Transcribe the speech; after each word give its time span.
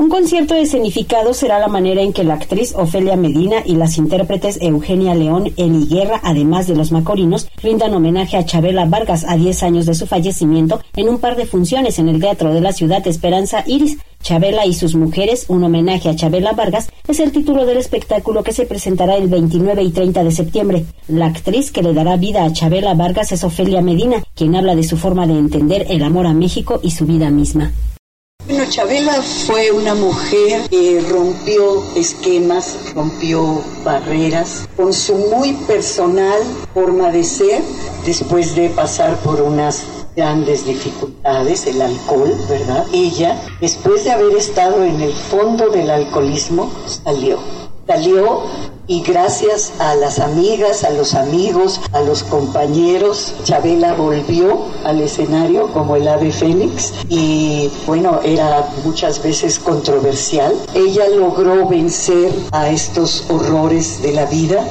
Un 0.00 0.08
concierto 0.08 0.54
escenificado 0.54 1.34
será 1.34 1.58
la 1.58 1.68
manera 1.68 2.00
en 2.00 2.14
que 2.14 2.24
la 2.24 2.32
actriz 2.32 2.74
Ofelia 2.74 3.16
Medina 3.16 3.56
y 3.66 3.76
las 3.76 3.98
intérpretes 3.98 4.58
Eugenia 4.62 5.14
León, 5.14 5.52
Eli 5.58 5.84
Guerra, 5.84 6.22
además 6.24 6.66
de 6.66 6.74
los 6.74 6.90
macorinos, 6.90 7.48
rindan 7.62 7.92
homenaje 7.92 8.38
a 8.38 8.46
Chabela 8.46 8.86
Vargas 8.86 9.26
a 9.28 9.36
10 9.36 9.62
años 9.62 9.84
de 9.84 9.92
su 9.92 10.06
fallecimiento 10.06 10.80
en 10.96 11.10
un 11.10 11.18
par 11.18 11.36
de 11.36 11.44
funciones 11.44 11.98
en 11.98 12.08
el 12.08 12.18
Teatro 12.18 12.54
de 12.54 12.62
la 12.62 12.72
Ciudad 12.72 13.06
Esperanza 13.06 13.62
Iris. 13.66 13.98
Chabela 14.22 14.64
y 14.64 14.72
sus 14.72 14.94
mujeres, 14.94 15.44
un 15.48 15.64
homenaje 15.64 16.08
a 16.08 16.16
Chabela 16.16 16.52
Vargas, 16.52 16.88
es 17.06 17.20
el 17.20 17.30
título 17.30 17.66
del 17.66 17.76
espectáculo 17.76 18.42
que 18.42 18.54
se 18.54 18.64
presentará 18.64 19.16
el 19.16 19.28
29 19.28 19.82
y 19.82 19.90
30 19.90 20.24
de 20.24 20.30
septiembre. 20.30 20.86
La 21.08 21.26
actriz 21.26 21.70
que 21.70 21.82
le 21.82 21.92
dará 21.92 22.16
vida 22.16 22.44
a 22.44 22.52
Chabela 22.54 22.94
Vargas 22.94 23.32
es 23.32 23.44
Ofelia 23.44 23.82
Medina, 23.82 24.22
quien 24.34 24.56
habla 24.56 24.74
de 24.74 24.82
su 24.82 24.96
forma 24.96 25.26
de 25.26 25.34
entender 25.34 25.84
el 25.90 26.02
amor 26.02 26.26
a 26.26 26.32
México 26.32 26.80
y 26.82 26.92
su 26.92 27.04
vida 27.04 27.28
misma. 27.28 27.72
Bueno, 28.46 28.64
Chabela 28.68 29.22
fue 29.22 29.70
una 29.70 29.94
mujer 29.94 30.68
que 30.68 31.00
rompió 31.08 31.84
esquemas, 31.94 32.76
rompió 32.94 33.62
barreras 33.84 34.68
con 34.76 34.92
su 34.92 35.14
muy 35.14 35.52
personal 35.68 36.40
forma 36.74 37.10
de 37.10 37.22
ser 37.22 37.62
después 38.04 38.56
de 38.56 38.70
pasar 38.70 39.16
por 39.18 39.40
unas 39.42 39.84
grandes 40.16 40.64
dificultades, 40.64 41.66
el 41.66 41.80
alcohol, 41.82 42.34
¿verdad? 42.48 42.86
Ella, 42.92 43.40
después 43.60 44.04
de 44.04 44.12
haber 44.12 44.36
estado 44.36 44.84
en 44.84 45.00
el 45.00 45.12
fondo 45.12 45.68
del 45.68 45.90
alcoholismo, 45.90 46.72
salió. 46.86 47.38
Salió 47.86 48.42
y 48.90 49.02
gracias 49.02 49.72
a 49.78 49.94
las 49.94 50.18
amigas, 50.18 50.82
a 50.82 50.90
los 50.90 51.14
amigos, 51.14 51.80
a 51.92 52.00
los 52.00 52.24
compañeros, 52.24 53.36
Chabela 53.44 53.94
volvió 53.94 54.64
al 54.84 55.00
escenario 55.00 55.68
como 55.72 55.94
el 55.94 56.08
ave 56.08 56.32
fénix 56.32 56.92
y 57.08 57.70
bueno, 57.86 58.18
era 58.24 58.68
muchas 58.84 59.22
veces 59.22 59.60
controversial. 59.60 60.52
Ella 60.74 61.08
logró 61.08 61.68
vencer 61.68 62.32
a 62.50 62.68
estos 62.68 63.30
horrores 63.30 64.02
de 64.02 64.12
la 64.12 64.26
vida 64.26 64.66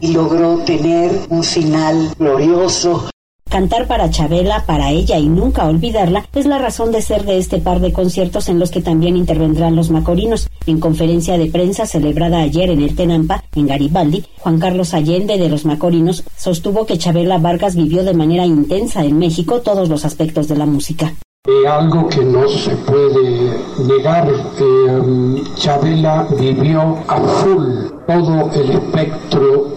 y 0.00 0.12
logró 0.12 0.58
tener 0.58 1.10
un 1.30 1.42
final 1.42 2.14
glorioso, 2.16 3.10
Cantar 3.54 3.86
para 3.86 4.10
Chabela, 4.10 4.64
para 4.66 4.90
ella 4.90 5.16
y 5.16 5.28
nunca 5.28 5.68
olvidarla 5.68 6.26
es 6.34 6.44
la 6.44 6.58
razón 6.58 6.90
de 6.90 7.00
ser 7.00 7.24
de 7.24 7.38
este 7.38 7.58
par 7.58 7.78
de 7.78 7.92
conciertos 7.92 8.48
en 8.48 8.58
los 8.58 8.72
que 8.72 8.82
también 8.82 9.16
intervendrán 9.16 9.76
los 9.76 9.90
macorinos. 9.90 10.48
En 10.66 10.80
conferencia 10.80 11.38
de 11.38 11.46
prensa 11.46 11.86
celebrada 11.86 12.40
ayer 12.40 12.68
en 12.70 12.82
el 12.82 12.96
Tenampa, 12.96 13.44
en 13.54 13.68
Garibaldi, 13.68 14.24
Juan 14.38 14.58
Carlos 14.58 14.92
Allende 14.92 15.38
de 15.38 15.48
los 15.48 15.66
macorinos 15.66 16.24
sostuvo 16.36 16.84
que 16.84 16.98
Chabela 16.98 17.38
Vargas 17.38 17.76
vivió 17.76 18.02
de 18.02 18.14
manera 18.14 18.44
intensa 18.44 19.04
en 19.04 19.20
México 19.20 19.60
todos 19.60 19.88
los 19.88 20.04
aspectos 20.04 20.48
de 20.48 20.56
la 20.56 20.66
música. 20.66 21.14
Eh, 21.46 21.68
algo 21.68 22.08
que 22.08 22.24
no 22.24 22.48
se 22.48 22.74
puede 22.74 23.56
negar, 23.86 24.28
eh, 24.58 25.42
Chabela 25.54 26.26
vivió 26.40 26.98
a 27.06 27.20
full 27.20 27.84
todo 28.04 28.50
el 28.52 28.70
espectro 28.70 29.73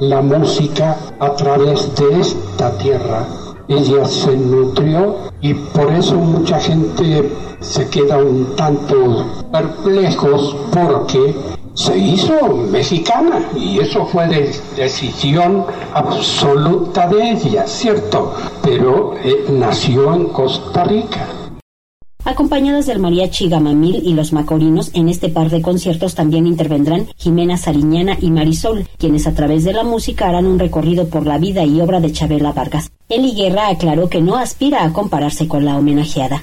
la 0.00 0.22
música 0.22 0.96
a 1.18 1.34
través 1.34 1.94
de 1.96 2.20
esta 2.20 2.76
tierra. 2.78 3.26
Ella 3.68 4.04
se 4.04 4.36
nutrió 4.36 5.16
y 5.40 5.54
por 5.54 5.92
eso 5.92 6.14
mucha 6.14 6.60
gente 6.60 7.30
se 7.60 7.88
queda 7.88 8.18
un 8.18 8.54
tanto 8.54 9.24
perplejos 9.50 10.56
porque 10.72 11.34
se 11.74 11.98
hizo 11.98 12.56
mexicana 12.70 13.42
y 13.54 13.80
eso 13.80 14.06
fue 14.06 14.26
de 14.28 14.54
decisión 14.76 15.66
absoluta 15.92 17.08
de 17.08 17.32
ella, 17.32 17.66
¿cierto? 17.66 18.34
Pero 18.62 19.14
eh, 19.22 19.46
nació 19.50 20.14
en 20.14 20.26
Costa 20.28 20.84
Rica. 20.84 21.26
Acompañadas 22.26 22.86
del 22.86 22.98
mariachi 22.98 23.48
Gamamil 23.48 24.02
y 24.04 24.12
los 24.12 24.32
macorinos, 24.32 24.90
en 24.94 25.08
este 25.08 25.28
par 25.28 25.48
de 25.48 25.62
conciertos 25.62 26.16
también 26.16 26.48
intervendrán 26.48 27.06
Jimena 27.16 27.56
Sariñana 27.56 28.18
y 28.20 28.32
Marisol, 28.32 28.88
quienes 28.98 29.28
a 29.28 29.34
través 29.34 29.62
de 29.62 29.72
la 29.72 29.84
música 29.84 30.28
harán 30.28 30.46
un 30.46 30.58
recorrido 30.58 31.06
por 31.06 31.24
la 31.24 31.38
vida 31.38 31.64
y 31.64 31.80
obra 31.80 32.00
de 32.00 32.10
Chabela 32.10 32.50
Vargas. 32.50 32.90
Eli 33.08 33.32
Guerra 33.36 33.68
aclaró 33.68 34.08
que 34.08 34.20
no 34.20 34.34
aspira 34.34 34.82
a 34.82 34.92
compararse 34.92 35.46
con 35.46 35.64
la 35.64 35.78
homenajeada. 35.78 36.42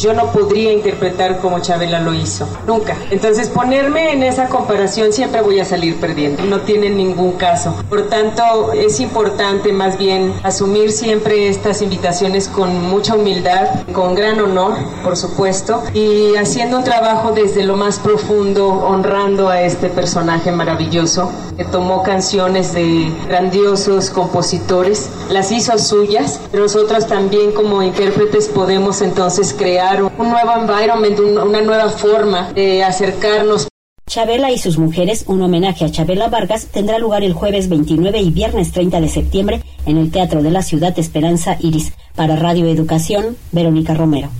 Yo 0.00 0.14
no 0.14 0.32
podría 0.32 0.72
interpretar 0.72 1.40
como 1.40 1.58
Chabela 1.60 2.00
lo 2.00 2.14
hizo, 2.14 2.48
nunca. 2.66 2.96
Entonces 3.10 3.50
ponerme 3.50 4.14
en 4.14 4.22
esa 4.22 4.48
comparación 4.48 5.12
siempre 5.12 5.42
voy 5.42 5.60
a 5.60 5.66
salir 5.66 6.00
perdiendo, 6.00 6.42
no 6.44 6.60
tiene 6.60 6.88
ningún 6.88 7.32
caso. 7.32 7.74
Por 7.90 8.08
tanto, 8.08 8.72
es 8.72 8.98
importante 8.98 9.74
más 9.74 9.98
bien 9.98 10.32
asumir 10.42 10.90
siempre 10.90 11.48
estas 11.48 11.82
invitaciones 11.82 12.48
con 12.48 12.88
mucha 12.88 13.14
humildad, 13.14 13.68
con 13.92 14.14
gran 14.14 14.40
honor, 14.40 14.74
por 15.04 15.18
supuesto, 15.18 15.82
y 15.92 16.34
haciendo 16.36 16.78
un 16.78 16.84
trabajo 16.84 17.32
desde 17.32 17.62
lo 17.62 17.76
más 17.76 17.98
profundo, 17.98 18.68
honrando 18.68 19.50
a 19.50 19.60
este 19.60 19.90
personaje 19.90 20.50
maravilloso 20.50 21.30
que 21.58 21.64
tomó 21.66 22.02
canciones 22.02 22.72
de 22.72 23.12
grandiosos 23.28 24.08
compositores, 24.08 25.10
las 25.30 25.52
hizo 25.52 25.78
suyas. 25.78 26.40
Nosotros 26.52 27.06
también 27.06 27.52
como 27.52 27.82
intérpretes 27.82 28.48
podemos 28.48 29.00
entonces 29.00 29.54
crear 29.56 30.02
un 30.02 30.30
nuevo 30.30 30.52
environment, 30.56 31.18
una 31.20 31.60
nueva 31.62 31.90
forma 31.90 32.52
de 32.52 32.84
acercarnos. 32.84 33.68
Chabela 34.06 34.50
y 34.50 34.58
sus 34.58 34.76
mujeres, 34.76 35.24
un 35.28 35.40
homenaje 35.40 35.84
a 35.84 35.90
Chabela 35.90 36.28
Vargas, 36.28 36.66
tendrá 36.66 36.98
lugar 36.98 37.22
el 37.22 37.32
jueves 37.32 37.68
29 37.68 38.20
y 38.20 38.30
viernes 38.32 38.72
30 38.72 39.00
de 39.00 39.08
septiembre 39.08 39.62
en 39.86 39.98
el 39.98 40.10
Teatro 40.10 40.42
de 40.42 40.50
la 40.50 40.62
Ciudad 40.62 40.98
Esperanza 40.98 41.56
Iris. 41.60 41.92
Para 42.16 42.34
Radio 42.34 42.66
Educación, 42.66 43.36
Verónica 43.52 43.94
Romero. 43.94 44.30